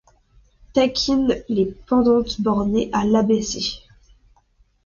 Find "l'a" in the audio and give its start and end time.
3.05-3.21